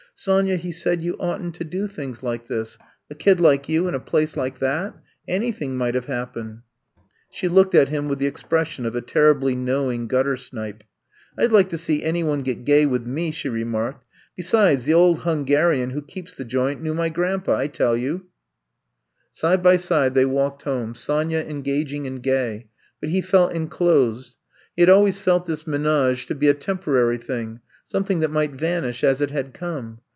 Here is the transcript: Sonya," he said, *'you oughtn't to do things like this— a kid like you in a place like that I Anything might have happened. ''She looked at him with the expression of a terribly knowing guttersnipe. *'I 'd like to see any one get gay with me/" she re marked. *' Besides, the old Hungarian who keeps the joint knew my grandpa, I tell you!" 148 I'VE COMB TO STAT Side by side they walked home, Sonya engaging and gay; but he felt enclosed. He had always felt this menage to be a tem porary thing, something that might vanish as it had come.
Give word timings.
Sonya," 0.13 0.55
he 0.57 0.71
said, 0.71 1.01
*'you 1.01 1.15
oughtn't 1.19 1.55
to 1.55 1.63
do 1.63 1.87
things 1.87 2.21
like 2.21 2.45
this— 2.45 2.77
a 3.09 3.15
kid 3.15 3.39
like 3.39 3.67
you 3.67 3.87
in 3.87 3.95
a 3.95 3.99
place 3.99 4.37
like 4.37 4.59
that 4.59 4.93
I 4.93 5.01
Anything 5.31 5.75
might 5.75 5.95
have 5.95 6.05
happened. 6.05 6.59
''She 7.31 7.47
looked 7.47 7.73
at 7.73 7.89
him 7.89 8.07
with 8.07 8.19
the 8.19 8.27
expression 8.27 8.85
of 8.85 8.93
a 8.93 9.01
terribly 9.01 9.55
knowing 9.55 10.07
guttersnipe. 10.07 10.83
*'I 11.39 11.47
'd 11.47 11.51
like 11.51 11.69
to 11.69 11.77
see 11.77 12.03
any 12.03 12.23
one 12.23 12.43
get 12.43 12.65
gay 12.65 12.85
with 12.85 13.07
me/" 13.07 13.31
she 13.31 13.49
re 13.49 13.63
marked. 13.63 14.05
*' 14.19 14.25
Besides, 14.37 14.83
the 14.83 14.93
old 14.93 15.19
Hungarian 15.21 15.89
who 15.89 16.03
keeps 16.03 16.35
the 16.35 16.45
joint 16.45 16.83
knew 16.83 16.93
my 16.93 17.09
grandpa, 17.09 17.57
I 17.57 17.65
tell 17.65 17.97
you!" 17.97 18.27
148 19.39 19.53
I'VE 19.53 19.57
COMB 19.57 19.57
TO 19.57 19.57
STAT 19.57 19.57
Side 19.57 19.63
by 19.63 19.77
side 20.05 20.13
they 20.13 20.25
walked 20.25 20.61
home, 20.63 20.93
Sonya 20.93 21.39
engaging 21.39 22.05
and 22.05 22.21
gay; 22.21 22.67
but 22.99 23.09
he 23.09 23.21
felt 23.21 23.53
enclosed. 23.53 24.35
He 24.75 24.83
had 24.83 24.89
always 24.89 25.17
felt 25.17 25.45
this 25.45 25.65
menage 25.65 26.27
to 26.27 26.35
be 26.35 26.47
a 26.47 26.53
tem 26.53 26.77
porary 26.77 27.19
thing, 27.19 27.61
something 27.85 28.19
that 28.19 28.29
might 28.31 28.51
vanish 28.53 29.03
as 29.03 29.19
it 29.19 29.31
had 29.31 29.51
come. 29.55 29.99